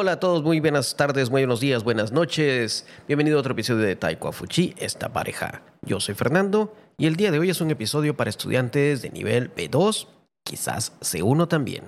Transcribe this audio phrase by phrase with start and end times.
[0.00, 2.86] Hola a todos, muy buenas tardes, muy buenos días, buenas noches.
[3.06, 5.60] Bienvenido a otro episodio de Taiko Fuchi, esta pareja.
[5.82, 9.54] Yo soy Fernando y el día de hoy es un episodio para estudiantes de nivel
[9.54, 10.06] B2,
[10.42, 11.84] quizás C1 también.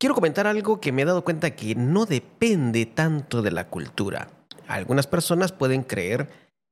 [0.00, 4.26] Quiero comentar algo que me he dado cuenta que no depende tanto de la cultura.
[4.66, 6.28] Algunas personas pueden creer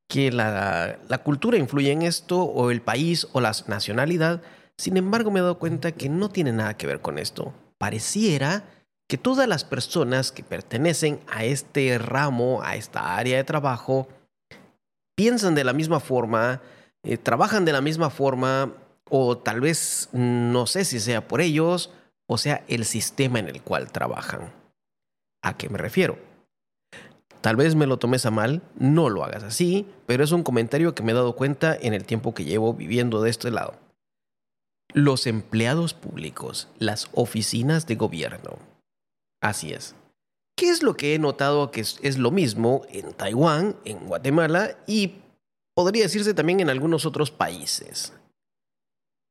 [0.09, 4.43] que la, la cultura influye en esto o el país o la nacionalidad,
[4.77, 7.55] sin embargo me he dado cuenta que no tiene nada que ver con esto.
[7.79, 8.65] Pareciera
[9.09, 14.09] que todas las personas que pertenecen a este ramo, a esta área de trabajo,
[15.17, 16.63] piensan de la misma forma,
[17.03, 18.73] eh, trabajan de la misma forma,
[19.11, 21.91] o tal vez no sé si sea por ellos,
[22.27, 24.53] o sea el sistema en el cual trabajan.
[25.43, 26.19] ¿A qué me refiero?
[27.43, 30.95] Tal vez me lo tomes a mal, no lo hagas así, pero es un comentario
[30.95, 33.75] que me he dado cuenta en el tiempo que llevo viviendo de este lado.
[34.95, 38.59] Los empleados públicos, las oficinas de gobierno,
[39.43, 39.95] Así es.
[40.57, 45.17] ¿Qué es lo que he notado que es, lo mismo en Taiwán, en Guatemala y
[45.75, 48.13] podría decirse también en algunos otros países?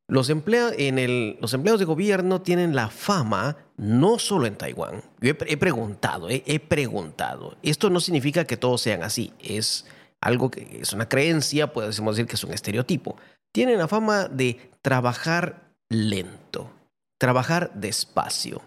[0.09, 5.03] Los, en los empleados de gobierno tienen la fama no solo en Taiwán.
[5.21, 7.55] Yo he, preguntado, he preguntado.
[7.63, 9.31] Esto no significa que todos sean así.
[9.39, 9.85] Es
[10.19, 13.15] algo que es una creencia, podemos decir que es un estereotipo.
[13.53, 16.69] Tienen la fama de trabajar lento,
[17.17, 18.61] trabajar despacio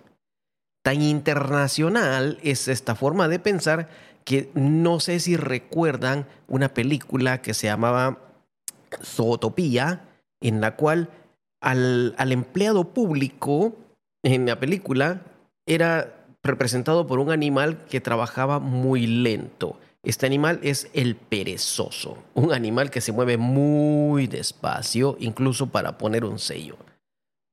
[0.85, 3.89] tan internacional es esta forma de pensar
[4.25, 8.19] que no sé si recuerdan una película que se llamaba
[9.03, 10.05] Zootopía,
[10.43, 11.09] en la cual
[11.63, 13.75] al, al empleado público
[14.23, 15.23] en la película
[15.67, 19.81] era representado por un animal que trabajaba muy lento.
[20.03, 26.27] Este animal es el perezoso, un animal que se mueve muy despacio, incluso para poner
[26.27, 26.77] un sello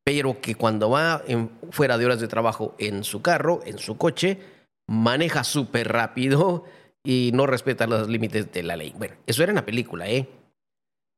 [0.03, 1.23] pero que cuando va
[1.71, 4.39] fuera de horas de trabajo en su carro, en su coche,
[4.87, 6.65] maneja súper rápido
[7.03, 8.93] y no respeta los límites de la ley.
[8.97, 10.27] Bueno, eso era en la película, ¿eh?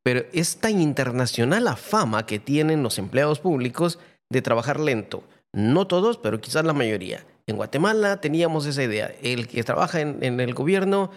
[0.04, 4.00] Pero es tan internacional la fama que tienen los empleados públicos
[4.30, 5.24] de trabajar lento.
[5.54, 7.26] No todos, pero quizás la mayoría.
[7.48, 9.14] En Guatemala teníamos esa idea.
[9.22, 11.10] El que trabaja en el gobierno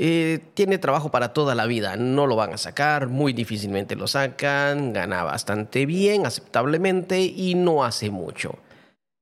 [0.00, 4.06] eh, tiene trabajo para toda la vida, no lo van a sacar, muy difícilmente lo
[4.06, 8.60] sacan, gana bastante bien, aceptablemente y no hace mucho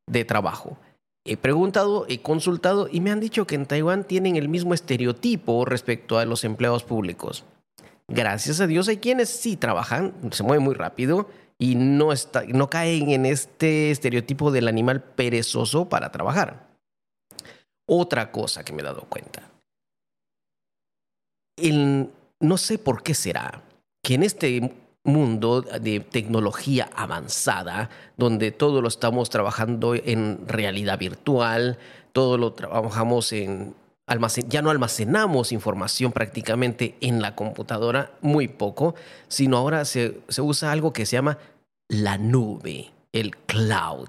[0.07, 0.77] de trabajo.
[1.25, 5.65] He preguntado, he consultado y me han dicho que en Taiwán tienen el mismo estereotipo
[5.65, 7.47] respecto a los empleados públicos.
[8.07, 12.11] Gracias a Dios hay quienes sí trabajan, se mueven muy rápido y no,
[12.49, 16.67] no caen en este estereotipo del animal perezoso para trabajar.
[17.89, 19.56] Otra cosa que me he dado cuenta
[21.59, 23.63] no sé por qué será
[24.03, 24.73] que en este
[25.05, 31.79] mundo de tecnología avanzada, donde todo lo estamos trabajando en realidad virtual,
[32.13, 33.75] todo lo trabajamos en
[34.07, 38.95] almacén, ya no almacenamos información prácticamente en la computadora, muy poco,
[39.29, 41.39] sino ahora se, se usa algo que se llama
[41.89, 44.09] la nube, el cloud.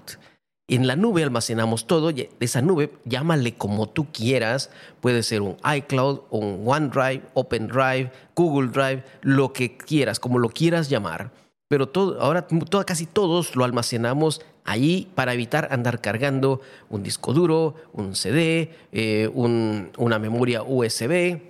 [0.70, 4.70] En la nube almacenamos todo, esa nube llámale como tú quieras,
[5.00, 10.90] puede ser un iCloud, un OneDrive, OpenDrive, Google Drive, lo que quieras, como lo quieras
[10.90, 11.32] llamar.
[11.68, 11.90] Pero
[12.20, 12.46] ahora
[12.86, 19.30] casi todos lo almacenamos ahí para evitar andar cargando un disco duro, un CD, eh,
[19.32, 21.40] una memoria USB.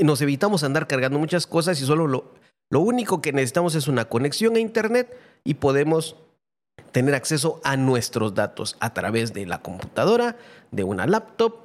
[0.00, 2.32] Nos evitamos andar cargando muchas cosas y solo lo,
[2.70, 5.14] lo único que necesitamos es una conexión a Internet
[5.44, 6.16] y podemos
[6.92, 10.36] tener acceso a nuestros datos a través de la computadora,
[10.70, 11.56] de una laptop,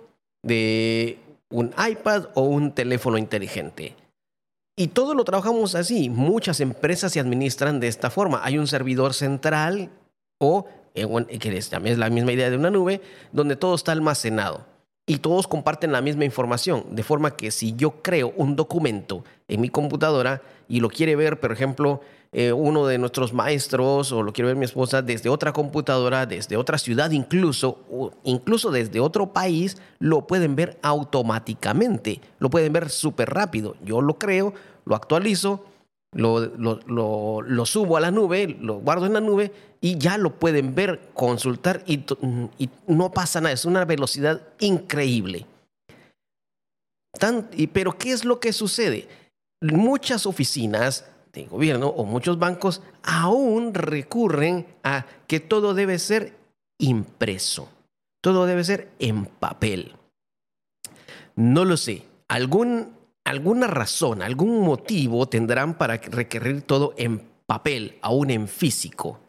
[0.43, 1.19] de
[1.49, 3.95] un iPad o un teléfono inteligente.
[4.75, 6.09] Y todo lo trabajamos así.
[6.09, 8.41] Muchas empresas se administran de esta forma.
[8.43, 9.89] Hay un servidor central
[10.39, 14.65] o, que es también es la misma idea de una nube, donde todo está almacenado.
[15.05, 16.85] Y todos comparten la misma información.
[16.91, 21.39] De forma que si yo creo un documento en mi computadora y lo quiere ver,
[21.39, 22.01] por ejemplo,
[22.35, 26.57] eh, uno de nuestros maestros o lo quiero ver mi esposa desde otra computadora, desde
[26.57, 27.77] otra ciudad incluso,
[28.23, 33.75] incluso desde otro país, lo pueden ver automáticamente, lo pueden ver súper rápido.
[33.85, 35.63] Yo lo creo, lo actualizo,
[36.11, 40.73] lo, lo, subo a la nube, lo guardo en la nube y ya lo pueden
[40.73, 42.03] ver, consultar y,
[42.57, 45.45] y no pasa nada, es una velocidad increíble.
[47.71, 49.07] pero ¿qué es lo que sucede?
[49.61, 56.37] Muchas oficinas de gobierno o muchos bancos aún recurren a que todo debe ser
[56.79, 57.69] impreso,
[58.21, 59.95] todo debe ser en papel.
[61.35, 62.93] No lo sé, algún,
[63.25, 69.19] alguna razón, algún motivo tendrán para requerir todo en papel, aún en físico.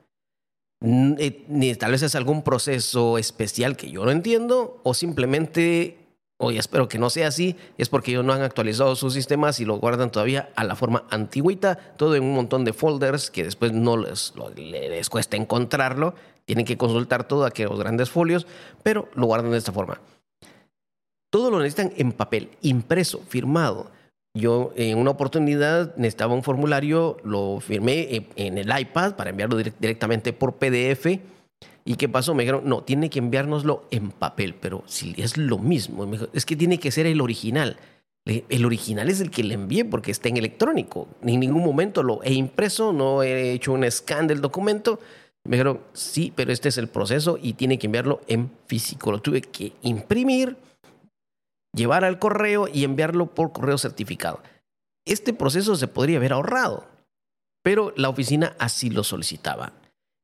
[0.83, 6.04] Eh, tal vez es algún proceso especial que yo no entiendo o simplemente,
[6.47, 9.65] hoy espero que no sea así, es porque ellos no han actualizado sus sistemas y
[9.65, 13.73] lo guardan todavía a la forma antigüita, todo en un montón de folders que después
[13.73, 16.15] no les, les cuesta encontrarlo,
[16.45, 18.47] tienen que consultar todo aquellos grandes folios,
[18.83, 20.01] pero lo guardan de esta forma.
[21.31, 23.91] Todo lo necesitan en papel, impreso, firmado.
[24.37, 30.33] Yo en una oportunidad necesitaba un formulario, lo firmé en el iPad para enviarlo directamente
[30.33, 31.07] por PDF.
[31.85, 32.35] ¿Y qué pasó?
[32.35, 36.57] Me dijeron, no, tiene que enviárnoslo en papel, pero si es lo mismo, es que
[36.57, 37.77] tiene que ser el original.
[38.25, 41.09] El original es el que le envié porque está en electrónico.
[41.23, 44.99] En ningún momento lo he impreso, no he hecho un scan del documento.
[45.45, 49.13] Me dijeron, sí, pero este es el proceso y tiene que enviarlo en físico.
[49.13, 50.57] Lo tuve que imprimir
[51.75, 54.41] llevar al correo y enviarlo por correo certificado.
[55.05, 56.87] Este proceso se podría haber ahorrado,
[57.63, 59.73] pero la oficina así lo solicitaba.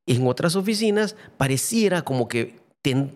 [0.05, 2.59] En otras oficinas pareciera como que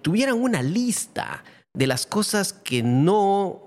[0.01, 1.43] tuvieran una lista
[1.73, 3.61] de las cosas que no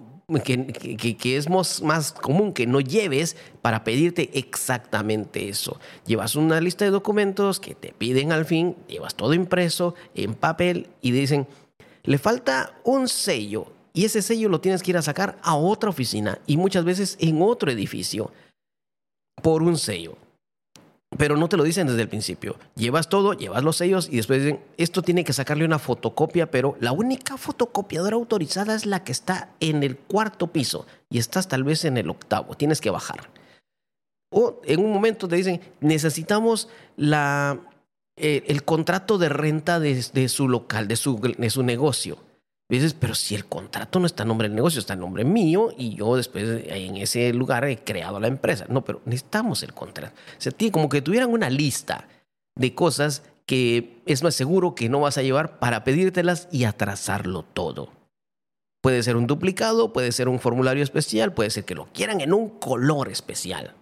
[0.44, 5.80] que, que, es más común que no lleves para pedirte exactamente eso.
[6.04, 10.88] Llevas una lista de documentos que te piden al fin, llevas todo impreso en papel
[11.00, 11.46] y dicen,
[12.02, 15.88] le falta un sello y ese sello lo tienes que ir a sacar a otra
[15.88, 18.30] oficina y muchas veces en otro edificio
[19.42, 20.16] por un sello.
[21.16, 22.56] Pero no te lo dicen desde el principio.
[22.76, 26.76] Llevas todo, llevas los sellos y después dicen, esto tiene que sacarle una fotocopia, pero
[26.80, 31.64] la única fotocopiadora autorizada es la que está en el cuarto piso y estás tal
[31.64, 33.30] vez en el octavo, tienes que bajar.
[34.30, 37.58] O en un momento te dicen, necesitamos la,
[38.16, 42.18] eh, el contrato de renta de, su local, de su, de su negocio
[42.68, 45.72] dices, pero si el contrato no está en nombre del negocio, está en nombre mío
[45.76, 48.66] y yo después en ese lugar he creado la empresa.
[48.68, 50.14] No, pero necesitamos el contrato.
[50.36, 52.06] O sea, como que tuvieran una lista
[52.54, 57.42] de cosas que es más seguro que no vas a llevar para pedírtelas y atrasarlo
[57.42, 57.90] todo.
[58.82, 62.34] Puede ser un duplicado, puede ser un formulario especial, puede ser que lo quieran en
[62.34, 63.74] un color especial.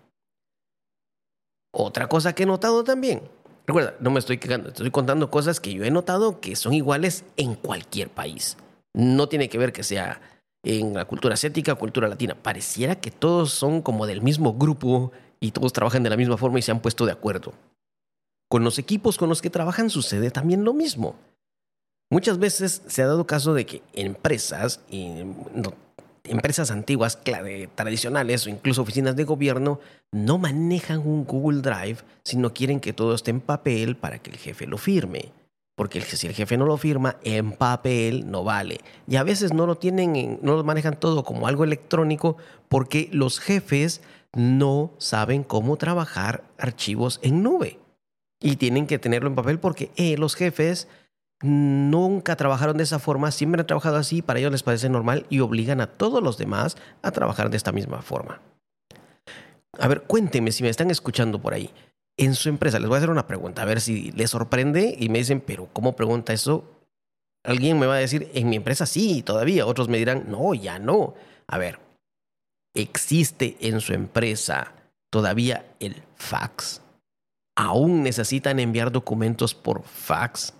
[1.72, 3.22] Otra cosa que he notado también,
[3.66, 7.24] recuerda, no me estoy quejando, estoy contando cosas que yo he notado que son iguales
[7.36, 8.56] en cualquier país.
[8.96, 10.20] No tiene que ver que sea
[10.64, 12.34] en la cultura asiática o cultura latina.
[12.34, 16.58] Pareciera que todos son como del mismo grupo y todos trabajan de la misma forma
[16.58, 17.52] y se han puesto de acuerdo.
[18.48, 21.14] Con los equipos con los que trabajan sucede también lo mismo.
[22.10, 24.80] Muchas veces se ha dado caso de que empresas,
[26.24, 27.18] empresas antiguas,
[27.74, 29.78] tradicionales o incluso oficinas de gobierno,
[30.10, 34.36] no manejan un Google Drive, sino quieren que todo esté en papel para que el
[34.36, 35.32] jefe lo firme.
[35.76, 38.80] Porque si el jefe no lo firma en papel, no vale.
[39.06, 42.38] Y a veces no lo tienen, no lo manejan todo como algo electrónico
[42.68, 44.00] porque los jefes
[44.32, 47.78] no saben cómo trabajar archivos en nube.
[48.40, 50.88] Y tienen que tenerlo en papel porque eh, los jefes
[51.42, 55.40] nunca trabajaron de esa forma, siempre han trabajado así, para ellos les parece normal y
[55.40, 58.40] obligan a todos los demás a trabajar de esta misma forma.
[59.78, 61.70] A ver, cuéntenme si me están escuchando por ahí
[62.16, 62.78] en su empresa.
[62.78, 65.68] Les voy a hacer una pregunta, a ver si les sorprende y me dicen, pero
[65.72, 66.64] ¿cómo pregunta eso?
[67.44, 69.66] Alguien me va a decir, en mi empresa sí, todavía.
[69.66, 71.14] Otros me dirán, no, ya no.
[71.46, 71.78] A ver,
[72.74, 74.72] ¿existe en su empresa
[75.10, 76.82] todavía el fax?
[77.56, 80.54] ¿Aún necesitan enviar documentos por fax?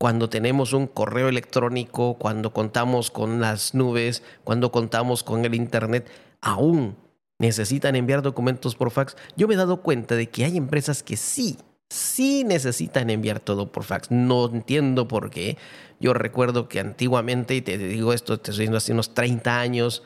[0.00, 6.10] Cuando tenemos un correo electrónico, cuando contamos con las nubes, cuando contamos con el Internet,
[6.40, 6.96] aún
[7.38, 11.16] necesitan enviar documentos por fax, yo me he dado cuenta de que hay empresas que
[11.16, 11.58] sí,
[11.90, 14.10] sí necesitan enviar todo por fax.
[14.10, 15.56] No entiendo por qué.
[16.00, 20.02] Yo recuerdo que antiguamente, y te digo esto, te estoy diciendo hace unos 30 años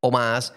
[0.00, 0.54] o más,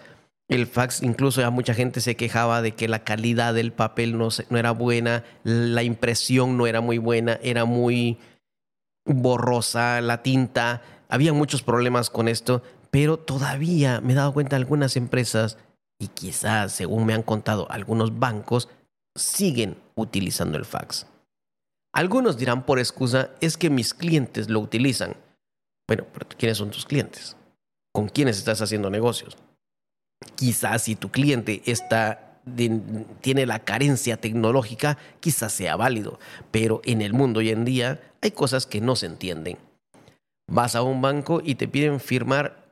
[0.48, 4.30] el fax, incluso ya mucha gente se quejaba de que la calidad del papel no,
[4.50, 8.18] no era buena, la impresión no era muy buena, era muy
[9.06, 10.82] borrosa, la tinta.
[11.08, 15.58] Había muchos problemas con esto, pero todavía me he dado cuenta de algunas empresas
[16.00, 18.70] y quizás, según me han contado algunos bancos,
[19.16, 21.06] siguen utilizando el fax.
[21.94, 25.16] Algunos dirán por excusa es que mis clientes lo utilizan.
[25.88, 27.36] Bueno, pero ¿quiénes son tus clientes?
[27.94, 29.38] ¿Con quiénes estás haciendo negocios?
[30.36, 32.40] Quizás si tu cliente está,
[33.22, 36.20] tiene la carencia tecnológica, quizás sea válido,
[36.52, 39.58] pero en el mundo hoy en día hay cosas que no se entienden.
[40.48, 42.69] Vas a un banco y te piden firmar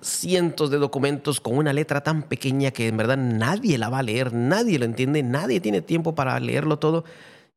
[0.00, 4.02] cientos de documentos con una letra tan pequeña que en verdad nadie la va a
[4.02, 7.04] leer, nadie lo entiende, nadie tiene tiempo para leerlo todo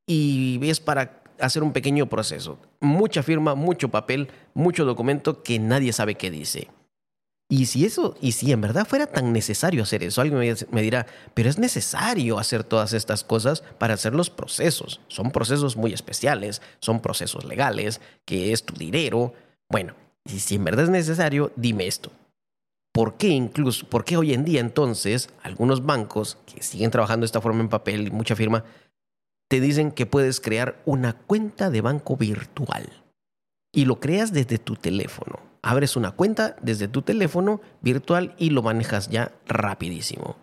[0.07, 2.57] y es para hacer un pequeño proceso.
[2.79, 6.69] Mucha firma, mucho papel, mucho documento que nadie sabe qué dice.
[7.51, 11.07] Y si eso, y si en verdad fuera tan necesario hacer eso, alguien me dirá,
[11.33, 15.01] pero es necesario hacer todas estas cosas para hacer los procesos.
[15.07, 19.33] Son procesos muy especiales, son procesos legales, que es tu dinero.
[19.67, 22.11] Bueno, y si en verdad es necesario, dime esto.
[22.99, 27.27] ¿Por qué incluso, por qué hoy en día entonces algunos bancos que siguen trabajando de
[27.27, 28.65] esta forma en papel y mucha firma,
[29.47, 32.89] te dicen que puedes crear una cuenta de banco virtual?
[33.73, 38.63] Y lo creas desde tu teléfono abres una cuenta desde tu teléfono virtual y lo
[38.63, 40.37] manejas ya rapidísimo.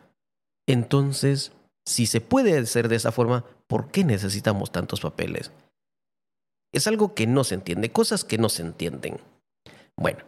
[0.67, 1.53] Entonces,
[1.85, 5.53] si se puede hacer de esa forma, ¿por qué necesitamos tantos papeles?
[6.73, 9.21] Es algo que no se entiende, cosas que no se entienden.
[9.97, 10.25] Bueno,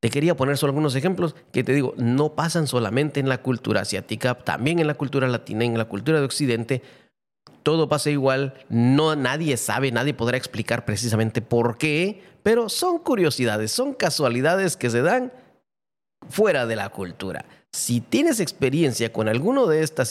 [0.00, 3.82] te quería poner solo algunos ejemplos que te digo, no pasan solamente en la cultura
[3.82, 6.82] asiática, también en la cultura latina, en la cultura de Occidente,
[7.62, 13.70] todo pasa igual, no nadie sabe, nadie podrá explicar precisamente por qué, pero son curiosidades,
[13.70, 15.32] son casualidades que se dan
[16.30, 17.44] fuera de la cultura.
[17.72, 20.08] Si tienes experiencia con, alguna de estas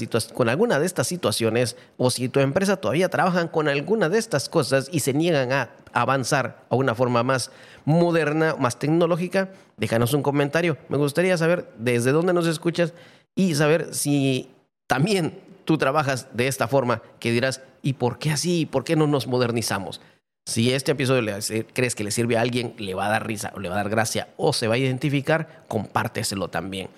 [1.07, 5.51] situaciones o si tu empresa todavía trabaja con alguna de estas cosas y se niegan
[5.51, 7.51] a avanzar a una forma más
[7.83, 10.77] moderna, más tecnológica, déjanos un comentario.
[10.87, 12.93] Me gustaría saber desde dónde nos escuchas
[13.35, 14.51] y saber si
[14.87, 18.65] también tú trabajas de esta forma que dirás, ¿y por qué así?
[18.65, 19.99] ¿Por qué no nos modernizamos?
[20.45, 23.51] Si este episodio le, crees que le sirve a alguien, le va a dar risa
[23.53, 26.89] o le va a dar gracia o se va a identificar, compárteselo también.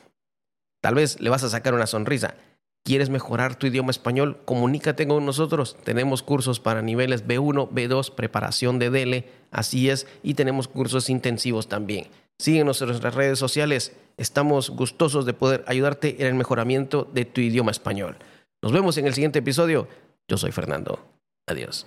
[0.82, 2.36] Tal vez le vas a sacar una sonrisa.
[2.84, 4.42] ¿Quieres mejorar tu idioma español?
[4.44, 5.78] Comunícate con nosotros.
[5.84, 11.70] Tenemos cursos para niveles B1, B2, preparación de DELE, así es, y tenemos cursos intensivos
[11.70, 12.08] también.
[12.40, 13.96] Síguenos en nuestras redes sociales.
[14.18, 18.18] Estamos gustosos de poder ayudarte en el mejoramiento de tu idioma español.
[18.64, 19.88] Nos vemos en el siguiente episodio.
[20.28, 21.00] Yo soy Fernando.
[21.48, 21.86] Adiós.